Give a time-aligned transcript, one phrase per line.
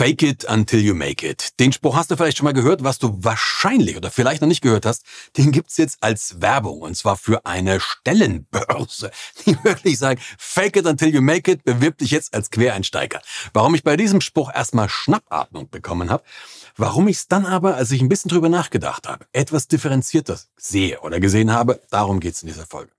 [0.00, 1.60] Fake it until you make it.
[1.60, 4.62] Den Spruch hast du vielleicht schon mal gehört, was du wahrscheinlich oder vielleicht noch nicht
[4.62, 5.04] gehört hast.
[5.36, 9.10] Den gibt's jetzt als Werbung und zwar für eine Stellenbörse,
[9.44, 13.20] die wirklich sagen, fake it until you make it, bewirb dich jetzt als Quereinsteiger.
[13.52, 16.24] Warum ich bei diesem Spruch erstmal Schnappatmung bekommen habe,
[16.78, 20.98] warum ich es dann aber, als ich ein bisschen drüber nachgedacht habe, etwas differenzierter sehe
[21.00, 22.90] oder gesehen habe, darum geht's in dieser Folge.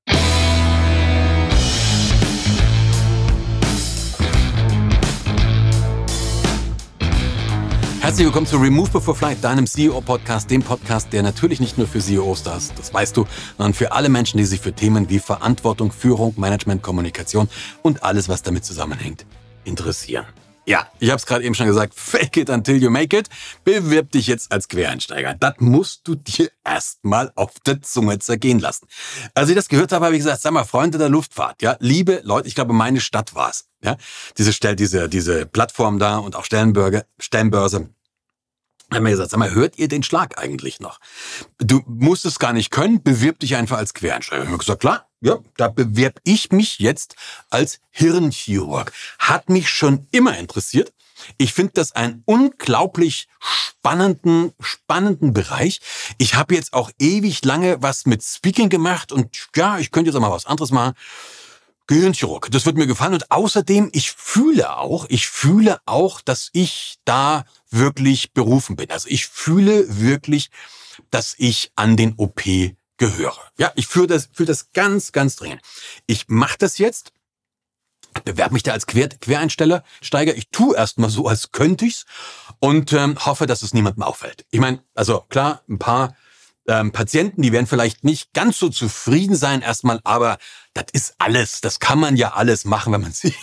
[8.12, 12.00] Herzlich willkommen zu Remove Before Flight, deinem CEO-Podcast, dem Podcast, der natürlich nicht nur für
[12.00, 13.26] CEOs da ist, das weißt du,
[13.58, 17.48] sondern für alle Menschen, die sich für Themen wie Verantwortung, Führung, Management, Kommunikation
[17.84, 19.26] und alles, was damit zusammenhängt,
[19.64, 20.26] interessieren.
[20.66, 23.30] Ja, ich habe es gerade eben schon gesagt, fake it until you make it.
[23.64, 25.36] Bewirb dich jetzt als Quereinsteiger.
[25.40, 28.88] Das musst du dir erstmal auf der Zunge zergehen lassen.
[29.34, 32.20] Als ich das gehört habe, habe ich gesagt, sag mal, Freunde der Luftfahrt, ja, liebe
[32.26, 33.70] Leute, ich glaube, meine Stadt war's.
[33.82, 33.96] Ja,
[34.38, 37.90] diese, diese, diese Plattform da und auch Stellenbörse, Stellenbörse,
[38.94, 41.00] haben wir gesagt, sag mal, hört ihr den Schlag eigentlich noch?
[41.58, 44.44] Du musst es gar nicht können, bewirb dich einfach als Quereinsteiger.
[44.44, 47.16] Ich habe gesagt, klar, ja, da bewerb ich mich jetzt
[47.50, 48.92] als Hirnchirurg.
[49.20, 50.94] Hat mich schon immer interessiert.
[51.38, 55.80] Ich finde das einen unglaublich spannenden, spannenden Bereich.
[56.18, 60.18] Ich habe jetzt auch ewig lange was mit Speaking gemacht und ja, ich könnte jetzt
[60.18, 60.96] auch mal was anderes machen.
[61.88, 62.50] Gehirnchirurg.
[62.52, 63.14] Das wird mir gefallen.
[63.14, 68.92] Und außerdem, ich fühle auch, ich fühle auch, dass ich da wirklich berufen bin.
[68.92, 70.50] Also ich fühle wirklich,
[71.10, 72.44] dass ich an den OP
[72.98, 73.40] gehöre.
[73.58, 75.62] Ja, ich fühle das, fühle das ganz, ganz dringend.
[76.06, 77.14] Ich mache das jetzt,
[78.26, 80.36] bewerbe mich da als Quer, Quereinsteller, Steiger.
[80.36, 82.06] Ich tue erstmal so, als könnte ich's
[82.60, 84.46] und ähm, hoffe, dass es niemandem auffällt.
[84.52, 86.16] Ich meine, also klar, ein paar
[86.68, 90.38] ähm, Patienten, die werden vielleicht nicht ganz so zufrieden sein erstmal, aber
[90.74, 93.38] das ist alles, das kann man ja alles machen, wenn man sich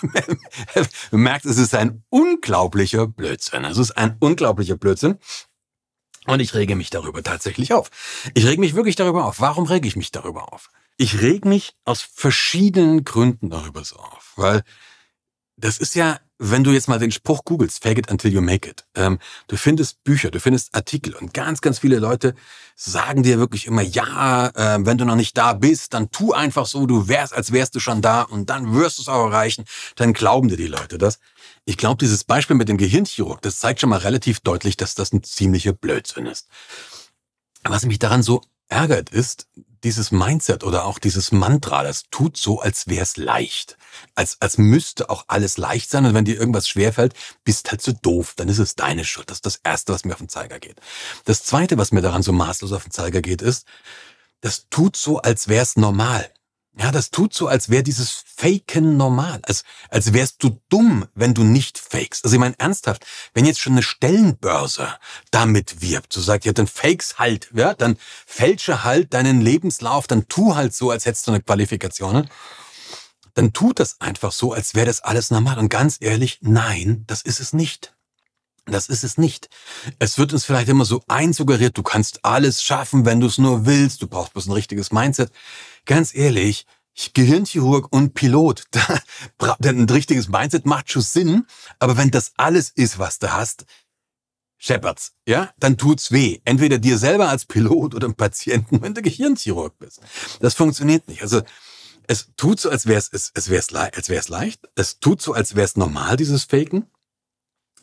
[1.11, 3.65] merkt, es ist ein unglaublicher Blödsinn.
[3.65, 5.19] Es ist ein unglaublicher Blödsinn.
[6.27, 7.91] Und ich rege mich darüber tatsächlich auf.
[8.35, 9.41] Ich rege mich wirklich darüber auf.
[9.41, 10.71] Warum rege ich mich darüber auf?
[10.99, 14.63] Ich rege mich aus verschiedenen Gründen darüber so auf, weil
[15.57, 18.69] das ist ja wenn du jetzt mal den Spruch googelst, fake it until you make
[18.69, 19.19] it, ähm,
[19.49, 22.35] du findest Bücher, du findest Artikel und ganz, ganz viele Leute
[22.77, 26.67] sagen dir wirklich immer, ja, äh, wenn du noch nicht da bist, dann tu einfach
[26.67, 29.65] so, du wärst, als wärst du schon da und dann wirst du es auch erreichen,
[29.97, 31.19] dann glauben dir die Leute das.
[31.65, 35.13] Ich glaube, dieses Beispiel mit dem Gehirnchirurg, das zeigt schon mal relativ deutlich, dass das
[35.13, 36.47] ein ziemlicher Blödsinn ist.
[37.65, 39.49] Was mich daran so ärgert, ist,
[39.85, 43.77] dieses Mindset oder auch dieses Mantra, das tut so, als wäre es leicht.
[44.15, 47.93] Als, als müsste auch alles leicht sein und wenn dir irgendwas schwerfällt, bist halt so
[47.93, 49.31] doof, dann ist es deine Schuld.
[49.31, 50.81] Das ist das Erste, was mir auf den Zeiger geht.
[51.25, 53.67] Das Zweite, was mir daran so maßlos auf den Zeiger geht, ist,
[54.41, 56.31] das tut so, als wäre es normal.
[56.81, 59.41] Ja, das tut so, als wäre dieses Faken normal.
[59.43, 62.25] Als, als wärst du dumm, wenn du nicht fakest.
[62.25, 64.89] Also ich meine ernsthaft, wenn jetzt schon eine Stellenbörse
[65.33, 70.29] damit wirbt, so sagt, ja, dann fakes halt, ja, dann fälsche halt deinen Lebenslauf, dann
[70.29, 72.13] tu halt so, als hättest du eine Qualifikation.
[72.13, 72.29] Ne?
[73.35, 75.59] Dann tut das einfach so, als wäre das alles normal.
[75.59, 77.93] Und ganz ehrlich, nein, das ist es nicht.
[78.71, 79.49] Das ist es nicht.
[79.99, 83.67] Es wird uns vielleicht immer so einsuggeriert, du kannst alles schaffen, wenn du es nur
[83.67, 85.31] willst, du brauchst bloß ein richtiges Mindset
[85.85, 86.67] ganz ehrlich,
[87.15, 88.65] Gehirnchirurg und Pilot,
[89.61, 91.47] denn ein richtiges Mindset macht schon Sinn,
[91.79, 93.65] aber wenn das alles ist, was du hast,
[94.61, 96.41] Shepherds, ja, dann tut's weh.
[96.45, 100.01] Entweder dir selber als Pilot oder dem Patienten, wenn du Gehirnchirurg bist.
[100.41, 101.23] Das funktioniert nicht.
[101.23, 101.43] Also
[102.09, 104.69] es tut so, als wäre es, es wär's, als wär's leicht.
[104.75, 106.91] Es tut so, als wäre es normal, dieses Faken.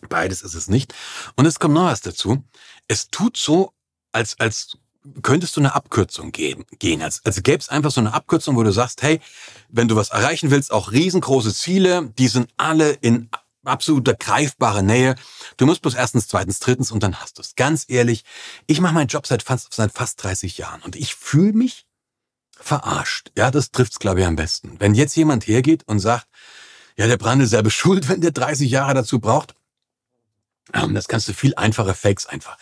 [0.10, 0.94] Beides ist es nicht.
[1.36, 2.44] Und es kommt noch was dazu.
[2.88, 3.74] Es tut so,
[4.12, 4.78] als, als
[5.22, 7.02] könntest du eine Abkürzung geben, gehen?
[7.02, 9.20] Also, also gäbe es einfach so eine Abkürzung, wo du sagst, hey,
[9.70, 13.30] wenn du was erreichen willst, auch riesengroße Ziele, die sind alle in
[13.66, 15.16] absoluter greifbarer Nähe.
[15.58, 17.56] Du musst bloß erstens, zweitens, drittens und dann hast du es.
[17.56, 18.24] Ganz ehrlich,
[18.68, 21.86] ich mache meinen Job seit fast, seit fast 30 Jahren und ich fühle mich
[22.52, 23.32] verarscht.
[23.36, 24.80] Ja, das trifft's glaube ich am besten.
[24.80, 26.28] Wenn jetzt jemand hergeht und sagt,
[26.98, 29.56] ja, der Brand ist selber schuld, wenn der 30 Jahre dazu braucht,
[30.72, 32.58] das kannst du viel einfacher Fakes einfach.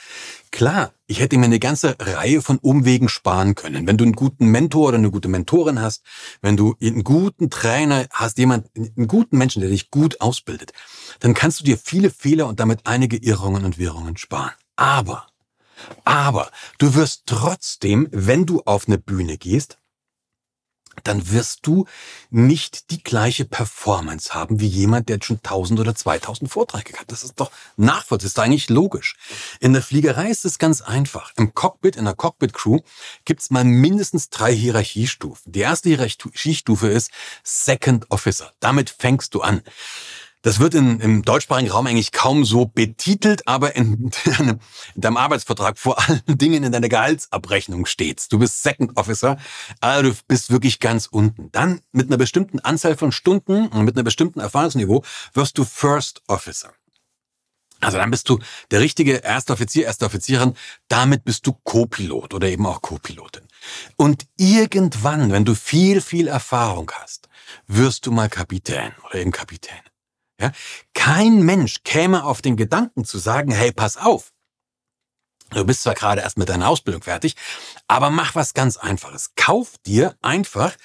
[0.52, 3.88] Klar, ich hätte mir eine ganze Reihe von Umwegen sparen können.
[3.88, 6.04] Wenn du einen guten Mentor oder eine gute Mentorin hast,
[6.42, 10.74] wenn du einen guten Trainer hast, jemand, einen guten Menschen, der dich gut ausbildet,
[11.22, 14.52] dann kannst du dir viele Fehler und damit einige Irrungen und Wirrungen sparen.
[14.76, 15.28] Aber,
[16.04, 19.78] aber, du wirst trotzdem, wenn du auf eine Bühne gehst,
[21.04, 21.86] dann wirst du
[22.30, 27.12] nicht die gleiche Performance haben wie jemand, der schon 1000 oder 2000 Vorträge hat.
[27.12, 29.16] Das ist doch nachvollziehbar, das ist eigentlich logisch.
[29.60, 31.32] In der Fliegerei ist es ganz einfach.
[31.36, 32.80] Im Cockpit, in der Cockpit-Crew
[33.26, 35.52] gibt es mal mindestens drei Hierarchiestufen.
[35.52, 37.12] Die erste Hierarchiestufe ist
[37.44, 38.52] Second Officer.
[38.60, 39.62] Damit fängst du an.
[40.44, 44.60] Das wird in, im deutschsprachigen Raum eigentlich kaum so betitelt, aber in, in
[44.96, 48.32] deinem Arbeitsvertrag vor allen Dingen in deiner Gehaltsabrechnung steht.
[48.32, 49.38] Du bist Second Officer,
[49.80, 51.50] also du bist wirklich ganz unten.
[51.54, 55.04] Dann mit einer bestimmten Anzahl von Stunden und mit einem bestimmten Erfahrungsniveau
[55.34, 56.74] wirst du First Officer.
[57.80, 58.40] Also dann bist du
[58.72, 60.56] der richtige erste Offizier, erste Offizierin.
[60.90, 63.44] Damit bist du Co-Pilot oder eben auch Co-Pilotin.
[63.96, 67.30] Und irgendwann, wenn du viel, viel Erfahrung hast,
[67.68, 69.80] wirst du mal Kapitän oder eben Kapitän.
[70.40, 70.52] Ja?
[70.94, 74.32] Kein Mensch käme auf den Gedanken zu sagen, hey, pass auf.
[75.52, 77.36] Du bist zwar gerade erst mit deiner Ausbildung fertig,
[77.88, 79.32] aber mach was ganz Einfaches.
[79.36, 80.76] Kauf dir einfach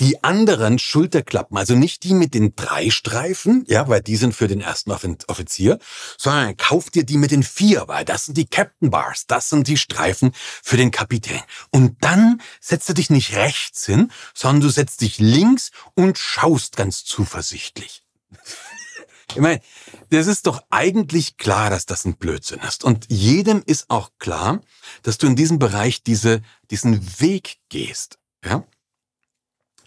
[0.00, 4.46] die anderen Schulterklappen, also nicht die mit den drei Streifen, ja, weil die sind für
[4.46, 5.78] den ersten Offizier,
[6.18, 9.68] sondern kauf dir die mit den vier, weil das sind die Captain Bars, das sind
[9.68, 11.40] die Streifen für den Kapitän.
[11.70, 16.76] Und dann setzt du dich nicht rechts hin, sondern du setzt dich links und schaust
[16.76, 18.02] ganz zuversichtlich.
[19.30, 19.60] Ich meine,
[20.10, 22.84] das ist doch eigentlich klar, dass das ein Blödsinn ist.
[22.84, 24.60] Und jedem ist auch klar,
[25.02, 28.18] dass du in diesem Bereich diese, diesen Weg gehst.
[28.44, 28.64] Ja?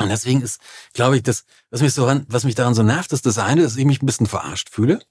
[0.01, 0.61] Und deswegen ist,
[0.93, 3.63] glaube ich, das, was mich, so ran, was mich daran so nervt, ist das eine,
[3.63, 5.01] dass ich mich ein bisschen verarscht fühle.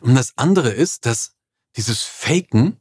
[0.00, 1.34] Und das andere ist, dass
[1.76, 2.80] dieses Faken,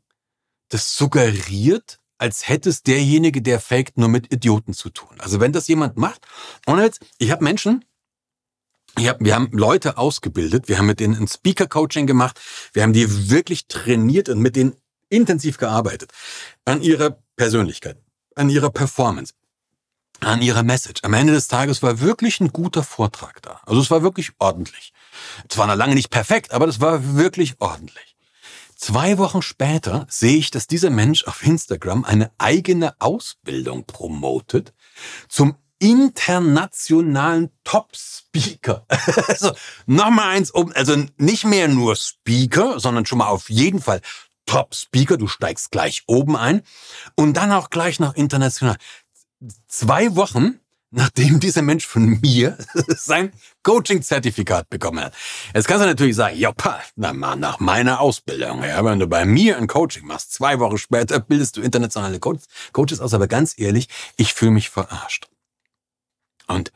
[0.70, 5.20] das suggeriert, als hätte es derjenige, der faked, nur mit Idioten zu tun.
[5.20, 6.26] Also wenn das jemand macht,
[6.66, 7.84] und jetzt, ich habe Menschen,
[9.00, 12.40] hab, wir haben Leute ausgebildet, wir haben mit denen ein Speaker-Coaching gemacht,
[12.74, 14.76] wir haben die wirklich trainiert und mit denen
[15.10, 16.12] intensiv gearbeitet.
[16.66, 17.98] An ihrer Persönlichkeit,
[18.36, 19.34] an ihrer Performance,
[20.20, 21.02] an ihrer Message.
[21.04, 23.60] Am Ende des Tages war wirklich ein guter Vortrag da.
[23.66, 24.94] Also es war wirklich ordentlich.
[25.50, 28.16] Zwar noch lange nicht perfekt, aber das war wirklich ordentlich.
[28.76, 34.74] Zwei Wochen später sehe ich, dass dieser Mensch auf Instagram eine eigene Ausbildung promotet
[35.30, 38.86] zum internationalen Top-Speaker.
[39.28, 39.52] also
[39.88, 44.00] nochmal eins um, also nicht mehr nur Speaker, sondern schon mal auf jeden Fall
[44.46, 45.18] Top-Speaker.
[45.18, 46.62] Du steigst gleich oben ein
[47.16, 48.78] und dann auch gleich noch international
[49.68, 50.60] zwei Wochen,
[50.92, 53.32] nachdem dieser Mensch von mir sein
[53.64, 55.16] Coaching-Zertifikat bekommen hat.
[55.56, 56.54] Jetzt kannst du natürlich sagen, ja,
[56.96, 61.58] nach meiner Ausbildung, ja, wenn du bei mir ein Coaching machst, zwei Wochen später bildest
[61.58, 65.28] du internationale Coaches aus, aber ganz ehrlich, ich fühle mich verarscht.
[66.52, 66.72] Und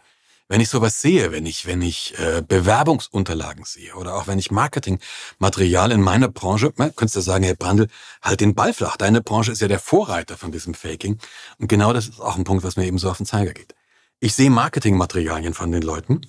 [0.48, 4.52] wenn ich sowas sehe, wenn ich, wenn ich äh, Bewerbungsunterlagen sehe oder auch wenn ich
[4.52, 7.88] Marketingmaterial in meiner Branche, man könntest du sagen, Herr Brandl,
[8.22, 8.96] halt den Ball flach.
[8.98, 11.20] Deine Branche ist ja der Vorreiter von diesem Faking.
[11.58, 13.74] Und genau das ist auch ein Punkt, was mir eben so auf den Zeiger geht.
[14.20, 16.22] Ich sehe Marketingmaterialien von den Leuten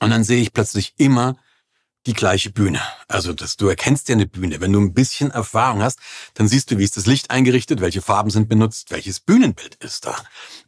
[0.00, 1.36] und dann sehe ich plötzlich immer
[2.08, 2.80] die gleiche Bühne.
[3.06, 4.62] Also das, du erkennst ja eine Bühne.
[4.62, 6.00] Wenn du ein bisschen Erfahrung hast,
[6.34, 10.06] dann siehst du, wie ist das Licht eingerichtet, welche Farben sind benutzt, welches Bühnenbild ist
[10.06, 10.16] da.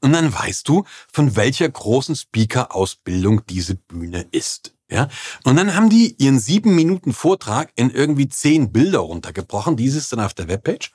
[0.03, 4.75] Und dann weißt du, von welcher großen Speaker-Ausbildung diese Bühne ist.
[4.91, 5.09] Ja?
[5.45, 9.79] Und dann haben die ihren sieben Minuten Vortrag in irgendwie zehn Bilder runtergebrochen.
[9.79, 10.93] Dieses dann auf der Webpage.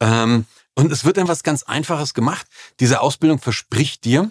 [0.00, 0.44] Ähm,
[0.74, 2.46] und es wird dann was ganz Einfaches gemacht.
[2.78, 4.30] Diese Ausbildung verspricht dir,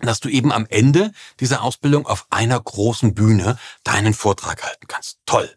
[0.00, 5.18] dass du eben am Ende dieser Ausbildung auf einer großen Bühne deinen Vortrag halten kannst.
[5.26, 5.50] Toll.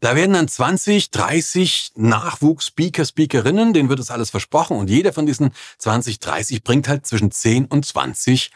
[0.00, 5.26] Da werden dann 20, 30 Nachwuchs-Speaker, Speakerinnen, denen wird das alles versprochen und jeder von
[5.26, 8.50] diesen 20, 30 bringt halt zwischen 10 und 20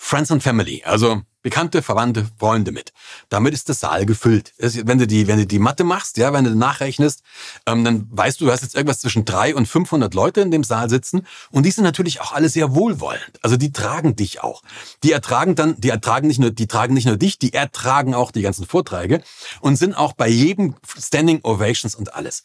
[0.00, 2.92] Friends and Family, also Bekannte, Verwandte, Freunde mit.
[3.28, 4.52] Damit ist der Saal gefüllt.
[4.58, 7.22] Wenn du die, wenn du die Mathe machst, ja, wenn du nachrechnest,
[7.66, 10.64] ähm, dann weißt du, du hast jetzt irgendwas zwischen drei und 500 Leute in dem
[10.64, 13.38] Saal sitzen und die sind natürlich auch alle sehr wohlwollend.
[13.42, 14.62] Also die tragen dich auch.
[15.04, 18.30] Die ertragen dann, die ertragen nicht nur, die tragen nicht nur dich, die ertragen auch
[18.30, 19.22] die ganzen Vorträge
[19.60, 22.42] und sind auch bei jedem Standing Ovations und alles.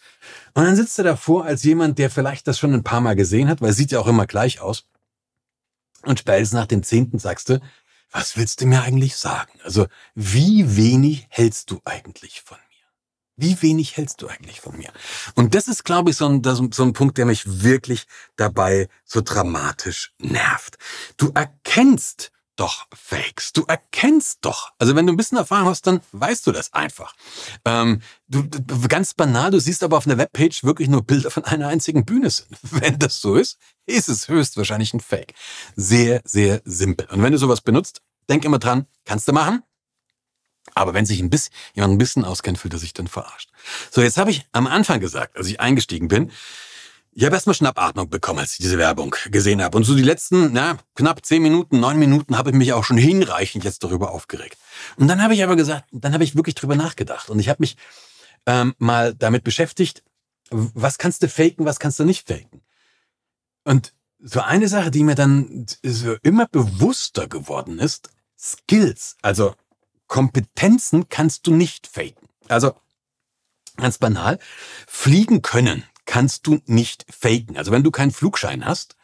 [0.53, 3.49] Und dann sitzt du davor als jemand, der vielleicht das schon ein paar Mal gesehen
[3.49, 4.85] hat, weil es sieht ja auch immer gleich aus.
[6.03, 7.61] Und spätestens nach dem zehnten sagst du,
[8.11, 9.59] was willst du mir eigentlich sagen?
[9.63, 12.63] Also, wie wenig hältst du eigentlich von mir?
[13.35, 14.91] Wie wenig hältst du eigentlich von mir?
[15.33, 18.05] Und das ist, glaube ich, so ein, so ein Punkt, der mich wirklich
[18.35, 20.77] dabei so dramatisch nervt.
[21.17, 22.31] Du erkennst
[22.63, 23.51] doch Fakes.
[23.51, 24.71] Du erkennst doch.
[24.79, 27.13] Also wenn du ein bisschen Erfahrung hast, dann weißt du das einfach.
[27.65, 28.47] Ähm, du,
[28.87, 32.29] ganz banal, du siehst aber auf einer Webpage wirklich nur Bilder von einer einzigen Bühne
[32.29, 32.57] sind.
[32.61, 35.33] Wenn das so ist, ist es höchstwahrscheinlich ein Fake.
[35.75, 37.05] Sehr, sehr simpel.
[37.11, 39.61] Und wenn du sowas benutzt, denk immer dran, kannst du machen.
[40.73, 43.49] Aber wenn sich ein bisschen, jemand ein bisschen auskennt, fühlt er sich dann verarscht.
[43.91, 46.31] So, jetzt habe ich am Anfang gesagt, als ich eingestiegen bin,
[47.15, 49.77] ich habe erstmal Schnappatmung bekommen, als ich diese Werbung gesehen habe.
[49.77, 52.97] Und so die letzten na, knapp zehn Minuten, neun Minuten habe ich mich auch schon
[52.97, 54.57] hinreichend jetzt darüber aufgeregt.
[54.95, 57.29] Und dann habe ich aber gesagt, dann habe ich wirklich drüber nachgedacht.
[57.29, 57.77] Und ich habe mich
[58.45, 60.03] ähm, mal damit beschäftigt,
[60.49, 62.61] was kannst du faken, was kannst du nicht faken.
[63.63, 69.55] Und so eine Sache, die mir dann so immer bewusster geworden ist, Skills, also
[70.07, 72.27] Kompetenzen kannst du nicht faken.
[72.47, 72.73] Also
[73.77, 74.39] ganz banal,
[74.87, 77.57] fliegen können kannst du nicht faken.
[77.57, 78.95] Also wenn du keinen Flugschein hast,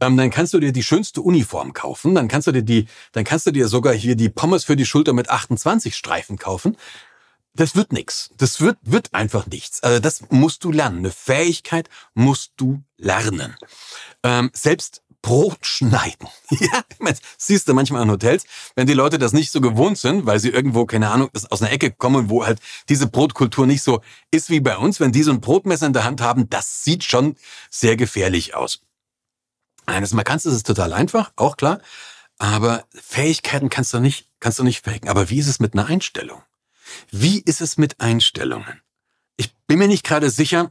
[0.00, 3.24] ähm, dann kannst du dir die schönste Uniform kaufen, dann kannst du dir die, dann
[3.24, 6.76] kannst du dir sogar hier die Pommes für die Schulter mit 28 Streifen kaufen.
[7.54, 8.30] Das wird nix.
[8.36, 9.82] Das wird, wird einfach nichts.
[9.82, 10.98] Also das musst du lernen.
[10.98, 13.56] Eine Fähigkeit musst du lernen.
[14.22, 16.28] Ähm, selbst Brot schneiden.
[16.50, 16.84] ja,
[17.36, 18.44] siehst du manchmal in Hotels,
[18.76, 21.72] wenn die Leute das nicht so gewohnt sind, weil sie irgendwo, keine Ahnung, aus einer
[21.72, 25.32] Ecke kommen, wo halt diese Brotkultur nicht so ist wie bei uns, wenn die so
[25.32, 27.34] ein Brotmesser in der Hand haben, das sieht schon
[27.70, 28.82] sehr gefährlich aus.
[29.84, 31.80] Eines Mal kannst du es total einfach, auch klar.
[32.38, 35.08] Aber Fähigkeiten kannst du nicht, kannst du nicht faken.
[35.08, 36.40] Aber wie ist es mit einer Einstellung?
[37.10, 38.80] Wie ist es mit Einstellungen?
[39.36, 40.70] Ich bin mir nicht gerade sicher,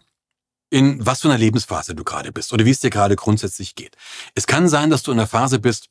[0.76, 3.96] in was für einer Lebensphase du gerade bist oder wie es dir gerade grundsätzlich geht.
[4.34, 5.88] Es kann sein, dass du in einer Phase bist,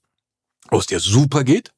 [0.70, 1.72] wo es dir super geht.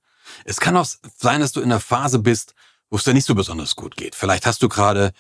[0.45, 2.55] Es kann auch sein, dass du in einer Phase bist,
[2.91, 4.17] wo es dir nicht so besonders gut geht.
[4.17, 5.13] Vielleicht hast du gerade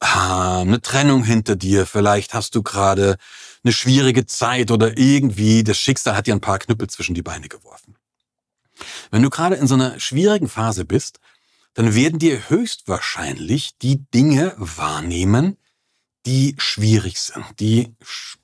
[0.00, 1.86] ah, eine Trennung hinter dir.
[1.86, 3.16] Vielleicht hast du gerade
[3.62, 7.48] eine schwierige Zeit oder irgendwie das Schicksal hat dir ein paar Knüppel zwischen die Beine
[7.48, 7.94] geworfen.
[9.12, 11.20] Wenn du gerade in so einer schwierigen Phase bist,
[11.74, 15.59] dann werden dir höchstwahrscheinlich die Dinge wahrnehmen,
[16.26, 18.38] die schwierig sind, die sch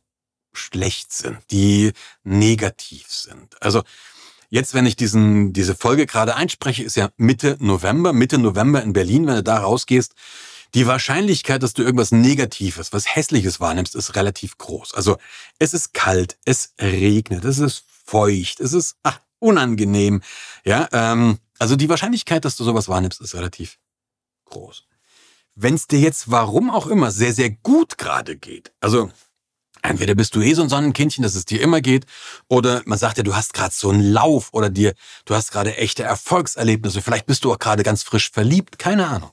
[0.52, 1.92] schlecht sind, die
[2.24, 3.60] negativ sind.
[3.62, 3.82] Also
[4.48, 8.94] jetzt, wenn ich diesen, diese Folge gerade einspreche, ist ja Mitte November, Mitte November in
[8.94, 10.14] Berlin, wenn du da rausgehst,
[10.74, 14.94] die Wahrscheinlichkeit, dass du irgendwas Negatives, was Hässliches wahrnimmst, ist relativ groß.
[14.94, 15.18] Also
[15.58, 20.22] es ist kalt, es regnet, es ist feucht, es ist ach, unangenehm.
[20.64, 23.78] Ja, ähm, also die Wahrscheinlichkeit, dass du sowas wahrnimmst, ist relativ
[24.46, 24.86] groß.
[25.58, 29.10] Wenn es dir jetzt, warum auch immer, sehr, sehr gut gerade geht, also
[29.80, 32.04] entweder bist du eh so ein Sonnenkindchen, dass es dir immer geht,
[32.48, 34.94] oder man sagt ja, du hast gerade so einen Lauf oder dir,
[35.24, 39.30] du hast gerade echte Erfolgserlebnisse, vielleicht bist du auch gerade ganz frisch verliebt, keine Ahnung.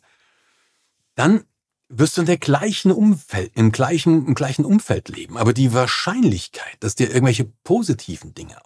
[1.15, 1.43] Dann
[1.89, 5.37] wirst du in der gleichen Umfeld, im gleichen, im gleichen Umfeld leben.
[5.37, 8.57] Aber die Wahrscheinlichkeit, dass dir irgendwelche positiven Dinge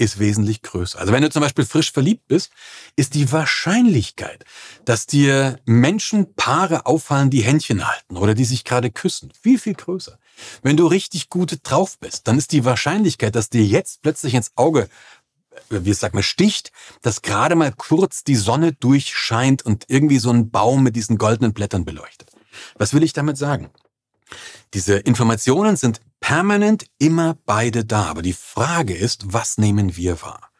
[0.00, 0.98] ist wesentlich größer.
[0.98, 2.50] Also wenn du zum Beispiel frisch verliebt bist,
[2.96, 4.44] ist die Wahrscheinlichkeit,
[4.86, 9.74] dass dir Menschen, Paare auffallen, die Händchen halten oder die sich gerade küssen, viel, viel
[9.74, 10.18] größer.
[10.62, 14.52] Wenn du richtig gut drauf bist, dann ist die Wahrscheinlichkeit, dass dir jetzt plötzlich ins
[14.56, 14.88] Auge
[15.68, 20.50] wie sagt man, sticht, dass gerade mal kurz die Sonne durchscheint und irgendwie so ein
[20.50, 22.30] Baum mit diesen goldenen Blättern beleuchtet.
[22.78, 23.70] Was will ich damit sagen?
[24.74, 28.04] Diese Informationen sind permanent immer beide da.
[28.04, 30.50] Aber die Frage ist, was nehmen wir wahr?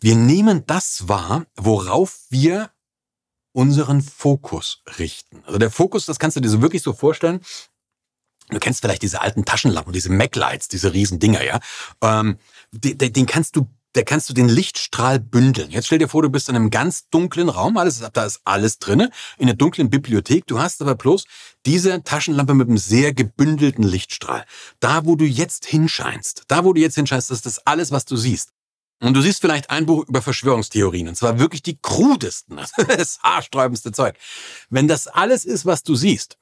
[0.00, 2.70] Wir nehmen das wahr, worauf wir
[3.52, 5.42] unseren Fokus richten.
[5.44, 7.40] Also der Fokus, das kannst du dir so wirklich so vorstellen.
[8.50, 11.60] Du kennst vielleicht diese alten Taschenlampen, diese Mac-Lights, diese riesen Dinger, ja.
[12.02, 12.38] Ähm,
[12.72, 15.70] den, den kannst du da kannst du den Lichtstrahl bündeln.
[15.70, 18.78] Jetzt stell dir vor, du bist in einem ganz dunklen Raum, alles, da ist alles
[18.78, 20.46] drinne, in einer dunklen Bibliothek.
[20.46, 21.24] Du hast aber bloß
[21.64, 24.44] diese Taschenlampe mit einem sehr gebündelten Lichtstrahl.
[24.80, 28.04] Da, wo du jetzt hinscheinst, da, wo du jetzt hinscheinst, das ist das alles, was
[28.04, 28.50] du siehst.
[29.00, 32.56] Und du siehst vielleicht ein Buch über Verschwörungstheorien, und zwar wirklich die krudesten,
[32.88, 34.16] das haarsträubendste Zeug.
[34.70, 36.36] Wenn das alles ist, was du siehst,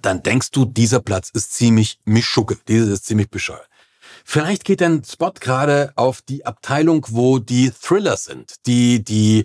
[0.00, 3.68] dann denkst du, dieser Platz ist ziemlich mischucke, dieser ist ziemlich bescheuert.
[4.24, 9.44] Vielleicht geht dein Spot gerade auf die Abteilung, wo die Thriller sind, die, die,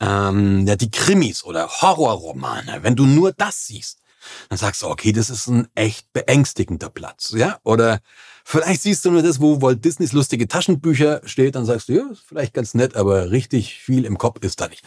[0.00, 2.82] ähm, ja, die Krimis oder Horrorromane.
[2.82, 4.00] Wenn du nur das siehst,
[4.48, 7.58] dann sagst du, okay, das ist ein echt beängstigender Platz, ja?
[7.62, 8.00] Oder
[8.44, 12.10] vielleicht siehst du nur das, wo Walt Disneys lustige Taschenbücher steht, dann sagst du, ja,
[12.10, 14.84] ist vielleicht ganz nett, aber richtig viel im Kopf ist da nicht.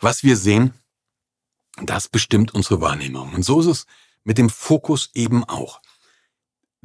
[0.00, 0.72] Was wir sehen,
[1.82, 3.34] das bestimmt unsere Wahrnehmung.
[3.34, 3.86] Und so ist es
[4.22, 5.80] mit dem Fokus eben auch.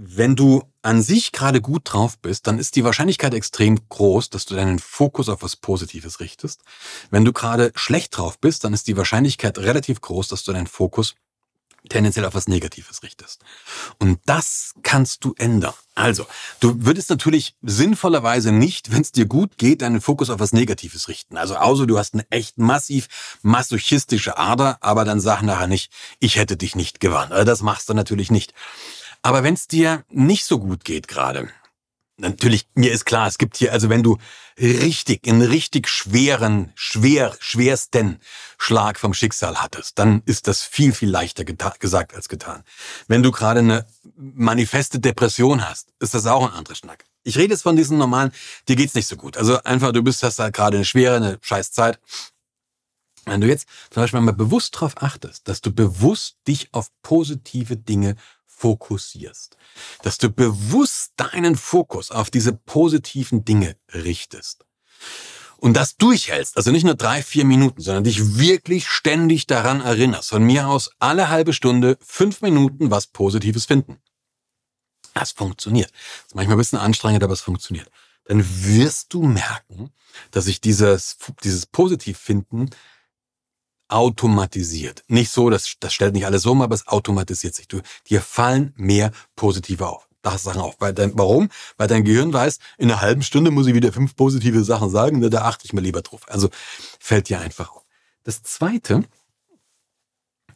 [0.01, 4.45] Wenn du an sich gerade gut drauf bist, dann ist die Wahrscheinlichkeit extrem groß, dass
[4.45, 6.61] du deinen Fokus auf was Positives richtest.
[7.11, 10.67] Wenn du gerade schlecht drauf bist, dann ist die Wahrscheinlichkeit relativ groß, dass du deinen
[10.67, 11.15] Fokus
[11.89, 13.43] tendenziell auf was Negatives richtest.
[13.97, 15.73] Und das kannst du ändern.
[15.95, 16.25] Also,
[16.61, 21.09] du würdest natürlich sinnvollerweise nicht, wenn es dir gut geht, deinen Fokus auf was Negatives
[21.09, 21.35] richten.
[21.35, 23.09] Also, außer du hast eine echt massiv
[23.41, 27.33] masochistische Ader, aber dann sag nachher nicht, ich hätte dich nicht gewarnt.
[27.33, 28.53] Also, das machst du natürlich nicht.
[29.21, 31.49] Aber wenn es dir nicht so gut geht gerade,
[32.17, 34.17] natürlich, mir ist klar, es gibt hier, also wenn du
[34.59, 38.19] richtig, einen richtig schweren, schwer, schwersten
[38.57, 42.63] Schlag vom Schicksal hattest, dann ist das viel, viel leichter gesagt als getan.
[43.07, 43.85] Wenn du gerade eine
[44.15, 47.05] manifeste Depression hast, ist das auch ein anderer Schnack.
[47.23, 48.31] Ich rede jetzt von diesen normalen,
[48.67, 49.37] dir geht's nicht so gut.
[49.37, 51.99] Also einfach, du bist, hast halt gerade eine schwere, eine scheiß Zeit.
[53.25, 57.77] Wenn du jetzt zum Beispiel mal bewusst darauf achtest, dass du bewusst dich auf positive
[57.77, 58.15] Dinge
[58.59, 59.55] fokussierst,
[60.03, 64.65] dass du bewusst deinen Fokus auf diese positiven Dinge richtest.
[65.57, 70.29] und das durchhältst, also nicht nur drei, vier Minuten, sondern dich wirklich ständig daran erinnerst,
[70.29, 73.97] von mir aus alle halbe Stunde fünf Minuten was Positives finden.
[75.13, 75.91] Das funktioniert.
[75.91, 77.89] Das ist manchmal ein bisschen anstrengend, aber es funktioniert.
[78.25, 79.91] Dann wirst du merken,
[80.31, 82.69] dass sich dieses, dieses Positivfinden
[83.89, 85.03] automatisiert.
[85.07, 87.67] Nicht so, das, das stellt nicht alles um, aber es automatisiert sich.
[87.67, 90.07] Du, dir fallen mehr positive auf.
[90.21, 90.75] Das Sachen auf.
[90.79, 91.49] Weil dein, warum?
[91.77, 95.21] Weil dein Gehirn weiß, in einer halben Stunde muss ich wieder fünf positive Sachen sagen,
[95.29, 96.21] da achte ich mir lieber drauf.
[96.27, 96.49] Also
[96.99, 97.85] fällt dir einfach auf.
[98.23, 99.05] Das zweite,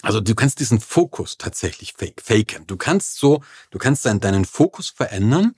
[0.01, 2.67] also du kannst diesen Fokus tatsächlich fake, faken.
[2.67, 5.55] Du kannst so, du kannst deinen, deinen Fokus verändern,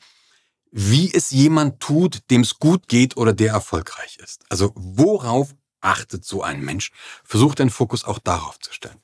[0.71, 4.43] wie es jemand tut, dem es gut geht oder der erfolgreich ist.
[4.49, 5.55] Also worauf
[5.85, 6.91] achtet so ein Mensch?
[7.23, 9.01] Versuch deinen Fokus auch darauf zu stellen.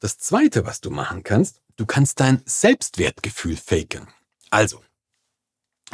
[0.00, 4.06] Das zweite, was du machen kannst, du kannst dein Selbstwertgefühl faken.
[4.50, 4.82] Also,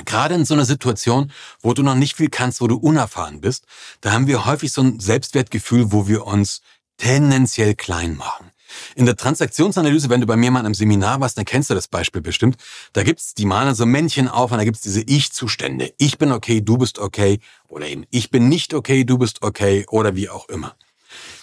[0.04, 3.66] gerade in so einer Situation, wo du noch nicht viel kannst, wo du unerfahren bist,
[4.00, 6.60] da haben wir häufig so ein Selbstwertgefühl, wo wir uns
[6.98, 8.50] tendenziell klein machen.
[8.94, 11.74] In der Transaktionsanalyse, wenn du bei mir mal in einem Seminar warst, dann kennst du
[11.74, 12.56] das Beispiel bestimmt.
[12.92, 15.92] Da gibt's die malen so Männchen auf und da gibt's diese Ich-Zustände.
[15.98, 17.40] Ich bin okay, du bist okay.
[17.68, 19.86] Oder eben ich bin nicht okay, du bist okay.
[19.88, 20.74] Oder wie auch immer.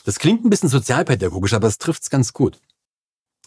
[0.05, 2.59] Das klingt ein bisschen sozialpädagogisch, aber es trifft's ganz gut.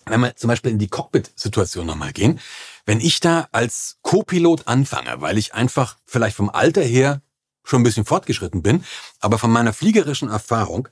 [0.06, 2.38] Wenn wir zum Beispiel in die Cockpit-Situation nochmal gehen,
[2.84, 7.22] wenn ich da als Co-Pilot anfange, weil ich einfach vielleicht vom Alter her
[7.64, 8.84] schon ein bisschen fortgeschritten bin,
[9.20, 10.88] aber von meiner fliegerischen Erfahrung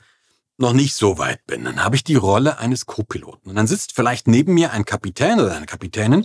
[0.63, 3.51] noch nicht so weit bin, dann habe ich die Rolle eines Co-Piloten.
[3.51, 6.25] Und dann sitzt vielleicht neben mir ein Kapitän oder eine Kapitänin.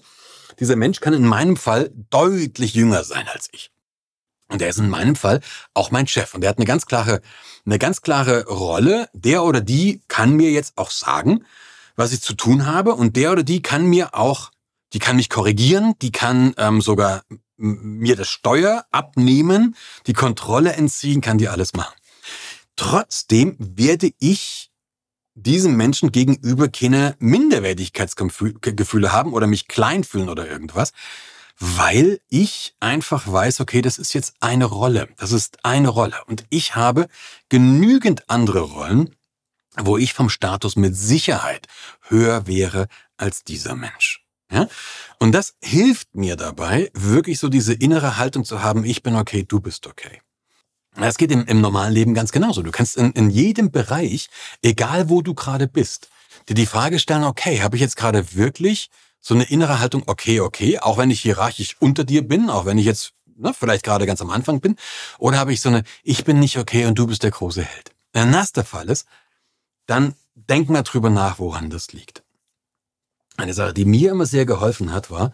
[0.60, 3.72] Dieser Mensch kann in meinem Fall deutlich jünger sein als ich.
[4.48, 5.42] Und der ist in meinem Fall
[5.74, 6.34] auch mein Chef.
[6.34, 7.22] Und der hat eine ganz klare,
[7.66, 9.10] eine ganz klare Rolle.
[9.14, 11.44] Der oder die kann mir jetzt auch sagen,
[11.98, 12.96] was ich zu tun habe.
[12.96, 14.52] Und der oder die kann mir auch,
[14.94, 17.24] die kann mich korrigieren, die kann ähm, sogar
[17.58, 19.76] mir das Steuer abnehmen,
[20.06, 21.97] die Kontrolle entziehen, kann die alles machen.
[22.78, 24.72] Trotzdem werde ich
[25.36, 30.94] diesem Menschen gegenüber keine Minderwertigkeitsgefühle haben oder mich klein fühlen oder irgendwas,
[31.60, 35.10] weil ich einfach weiß, okay, das ist jetzt eine Rolle.
[35.18, 36.16] Das ist eine Rolle.
[36.28, 37.08] Und ich habe
[37.50, 39.16] genügend andere Rollen,
[39.76, 41.68] wo ich vom Status mit Sicherheit
[42.02, 44.24] höher wäre als dieser Mensch.
[44.52, 44.68] Ja?
[45.20, 49.44] Und das hilft mir dabei, wirklich so diese innere Haltung zu haben, ich bin okay,
[49.48, 50.22] du bist okay.
[51.00, 52.64] Das geht im, im normalen Leben ganz genauso.
[52.64, 54.30] Du kannst in, in jedem Bereich,
[54.62, 56.10] egal wo du gerade bist,
[56.50, 60.40] dir die Frage stellen, okay, habe ich jetzt gerade wirklich so eine innere Haltung, okay,
[60.40, 64.06] okay, auch wenn ich hierarchisch unter dir bin, auch wenn ich jetzt ne, vielleicht gerade
[64.06, 64.76] ganz am Anfang bin,
[65.20, 67.92] oder habe ich so eine, ich bin nicht okay und du bist der große Held.
[68.14, 69.06] Wenn das der Fall ist,
[69.86, 72.24] dann denk mal drüber nach, woran das liegt.
[73.38, 75.34] Eine Sache, die mir immer sehr geholfen hat, war,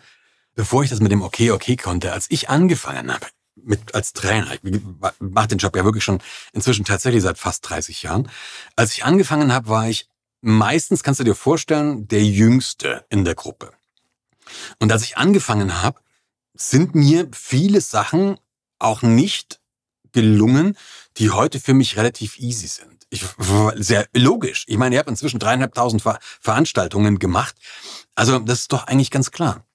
[0.56, 4.54] bevor ich das mit dem Okay, okay konnte, als ich angefangen habe, mit als Trainer.
[4.54, 4.82] Ich
[5.20, 6.22] mache den Job ja wirklich schon
[6.54, 8.30] inzwischen tatsächlich seit fast 30 Jahren.
[8.76, 10.08] Als ich angefangen habe, war ich
[10.42, 13.72] meistens, kannst du dir vorstellen, der Jüngste in der Gruppe.
[14.80, 16.00] Und als ich angefangen habe,
[16.54, 18.38] sind mir viele Sachen
[18.80, 19.60] auch nicht
[20.12, 20.78] gelungen,
[21.18, 23.08] die heute für mich relativ easy sind.
[23.10, 23.24] Ich,
[23.76, 24.66] sehr logisch.
[24.68, 27.56] Ich meine, ich habe inzwischen dreieinhalbtausend Ver Veranstaltungen gemacht.
[28.16, 29.66] Also das ist doch eigentlich ganz klar.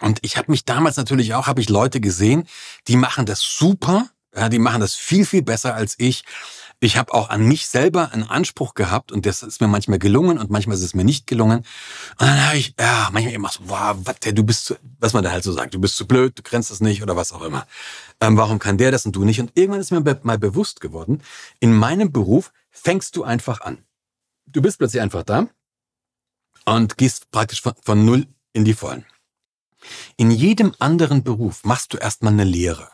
[0.00, 2.46] Und ich habe mich damals natürlich auch, habe ich Leute gesehen,
[2.88, 6.24] die machen das super, ja, die machen das viel, viel besser als ich.
[6.80, 10.38] Ich habe auch an mich selber einen Anspruch gehabt und das ist mir manchmal gelungen
[10.38, 11.58] und manchmal ist es mir nicht gelungen.
[11.58, 11.66] Und
[12.26, 15.22] dann habe ich, ja, manchmal immer so, wow, was, der, du bist zu, was man
[15.22, 17.42] da halt so sagt, du bist zu blöd, du grenzt das nicht oder was auch
[17.42, 17.66] immer.
[18.20, 19.40] Ähm, warum kann der das und du nicht?
[19.40, 21.22] Und irgendwann ist mir be mal bewusst geworden,
[21.60, 23.78] in meinem Beruf fängst du einfach an.
[24.46, 25.48] Du bist plötzlich einfach da
[26.64, 29.06] und gehst praktisch von, von null in die Vollen.
[30.16, 32.90] In jedem anderen Beruf machst du erstmal eine Lehre.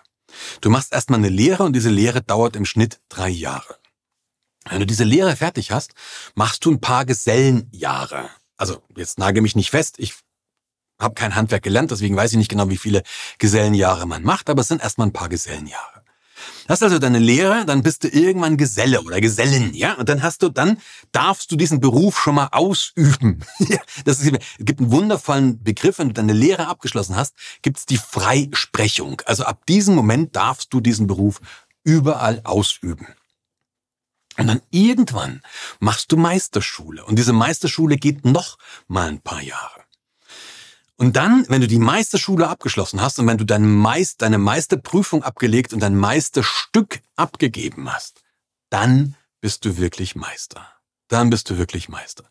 [0.60, 3.76] Du machst erstmal eine Lehre und diese Lehre dauert im Schnitt drei Jahre.
[4.68, 5.94] Wenn du diese Lehre fertig hast,
[6.34, 8.28] machst du ein paar Gesellenjahre.
[8.56, 10.14] Also jetzt nage mich nicht fest, ich
[11.00, 13.02] habe kein Handwerk gelernt, deswegen weiß ich nicht genau, wie viele
[13.38, 15.99] Gesellenjahre man macht, aber es sind erstmal ein paar Gesellenjahre.
[16.68, 19.94] Hast also deine Lehre, dann bist du irgendwann Geselle oder Gesellin, ja?
[19.94, 20.78] Und dann hast du, dann
[21.12, 23.44] darfst du diesen Beruf schon mal ausüben.
[24.04, 27.86] das ist, es gibt einen wundervollen Begriff, wenn du deine Lehre abgeschlossen hast, gibt es
[27.86, 29.22] die Freisprechung.
[29.26, 31.40] Also ab diesem Moment darfst du diesen Beruf
[31.84, 33.06] überall ausüben.
[34.36, 35.42] Und dann irgendwann
[35.80, 37.04] machst du Meisterschule.
[37.04, 38.56] Und diese Meisterschule geht noch
[38.88, 39.82] mal ein paar Jahre.
[41.00, 45.22] Und dann, wenn du die Meisterschule abgeschlossen hast und wenn du dein Meist, deine Meisterprüfung
[45.22, 48.20] abgelegt und dein Meisterstück abgegeben hast,
[48.68, 50.68] dann bist du wirklich Meister.
[51.08, 52.24] Dann bist du wirklich Meister.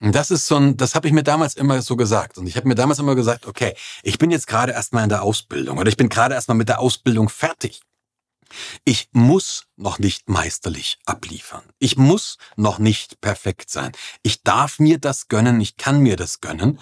[0.00, 2.36] Und das ist so ein, das habe ich mir damals immer so gesagt.
[2.36, 5.22] Und ich habe mir damals immer gesagt, okay, ich bin jetzt gerade erstmal in der
[5.22, 7.80] Ausbildung oder ich bin gerade erstmal mit der Ausbildung fertig.
[8.84, 11.62] Ich muss noch nicht meisterlich abliefern.
[11.78, 13.92] Ich muss noch nicht perfekt sein.
[14.22, 16.78] Ich darf mir das gönnen, ich kann mir das gönnen,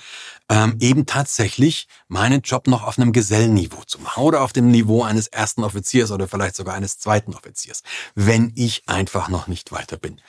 [0.49, 5.03] ähm, eben tatsächlich meinen Job noch auf einem Gesellenniveau zu machen oder auf dem Niveau
[5.03, 7.83] eines ersten Offiziers oder vielleicht sogar eines zweiten Offiziers,
[8.15, 10.21] wenn ich einfach noch nicht weiter bin.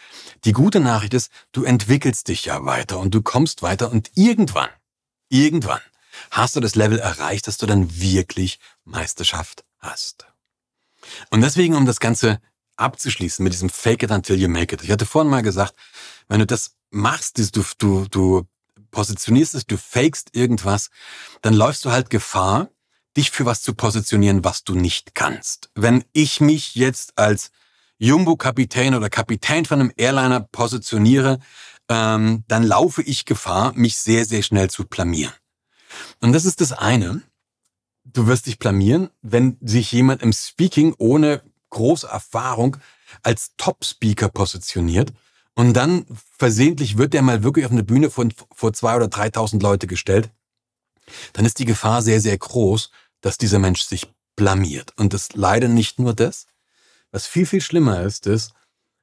[0.46, 4.70] Die gute Nachricht ist, du entwickelst dich ja weiter und du kommst weiter und irgendwann,
[5.30, 5.82] irgendwann
[6.32, 10.28] hast du das Level erreicht, dass du dann wirklich Meisterschaft hast.
[11.30, 12.40] Und deswegen, um das Ganze
[12.78, 14.84] abzuschließen mit diesem Fake it until you make it.
[14.84, 15.76] Ich hatte vorhin mal gesagt,
[16.28, 18.48] wenn du das machst, du, du, du
[18.92, 20.90] positionierst es, du fakest irgendwas,
[21.42, 22.70] dann läufst du halt Gefahr,
[23.18, 25.70] dich für was zu positionieren, was du nicht kannst.
[25.76, 27.52] Wenn ich mich jetzt als
[27.98, 31.40] Jumbo-Kapitän oder Kapitän von einem Airliner positioniere,
[31.90, 35.34] ähm, dann laufe ich Gefahr, mich sehr, sehr schnell zu blamieren.
[36.22, 37.24] Und das ist das eine
[38.14, 42.78] du wirst dich blamieren, wenn sich jemand im Speaking ohne große Erfahrung
[43.24, 45.14] als Top-Speaker positioniert
[45.56, 46.06] und dann
[46.38, 50.32] versehentlich wird der mal wirklich auf eine Bühne von, vor zwei oder 3.000 Leute gestellt,
[51.34, 52.92] dann ist die Gefahr sehr, sehr groß,
[53.22, 54.94] dass dieser Mensch sich blamiert.
[54.98, 56.48] Und das leider nicht nur das.
[57.12, 58.54] Was viel, viel schlimmer ist, ist,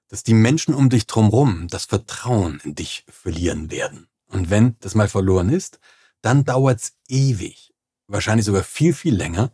[0.08, 4.08] dass die Menschen um dich drumherum das Vertrauen in dich verlieren werden.
[4.28, 5.80] Und wenn das mal verloren ist,
[6.22, 7.74] dann dauert's ewig
[8.08, 9.52] wahrscheinlich sogar viel, viel länger,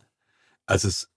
[0.65, 1.09] als es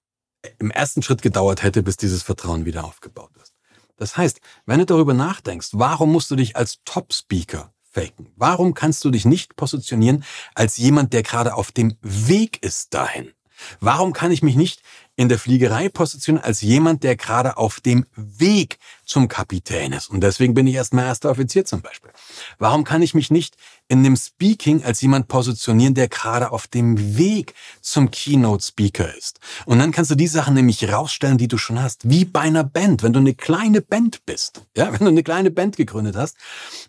[0.59, 3.55] im ersten Schritt gedauert hätte, bis dieses Vertrauen wieder aufgebaut ist.
[3.97, 8.33] Das heißt, wenn du darüber nachdenkst, warum musst du dich als Top-Speaker faken?
[8.37, 13.33] Warum kannst du dich nicht positionieren als jemand, der gerade auf dem Weg ist dahin?
[13.81, 14.83] Warum kann ich mich nicht
[15.17, 20.11] in der Fliegerei positionieren als jemand, der gerade auf dem Weg zum Kapitän ist?
[20.11, 22.11] Und deswegen bin ich erstmal erster Offizier zum Beispiel.
[22.59, 23.57] Warum kann ich mich nicht
[23.89, 29.41] in dem Speaking als jemand positionieren, der gerade auf dem Weg zum Keynote Speaker ist?
[29.65, 32.09] Und dann kannst du die Sachen nämlich rausstellen, die du schon hast.
[32.09, 34.63] Wie bei einer Band, wenn du eine kleine Band bist.
[34.77, 36.37] Ja, wenn du eine kleine Band gegründet hast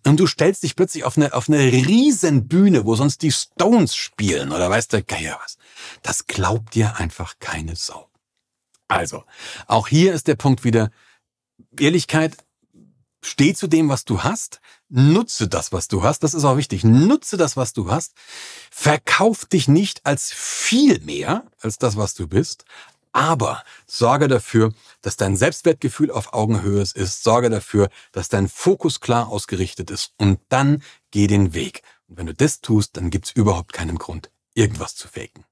[0.06, 3.95] und du stellst dich plötzlich auf eine, auf eine riesen Bühne, wo sonst die Stones
[3.95, 5.58] spielen oder weißt du, Geier was.
[6.02, 8.10] Das glaubt dir einfach keine Sau.
[8.88, 9.24] Also,
[9.68, 10.92] auch hier ist der Punkt wieder,
[11.78, 12.38] Ehrlichkeit,
[13.22, 16.84] steh zu dem, was du hast, nutze das, was du hast, das ist auch wichtig,
[16.84, 18.13] nutze das, was du hast,
[18.72, 22.63] verkauf dich nicht als viel mehr als das, was du bist,
[23.12, 29.30] aber sorge dafür, dass dein Selbstwertgefühl auf Augenhöhe ist, sorge dafür, dass dein Fokus klar
[29.30, 31.82] ausgerichtet ist und dann geh den Weg.
[32.08, 35.46] Und wenn du das tust, dann gibt's überhaupt keinen Grund, irgendwas zu faken.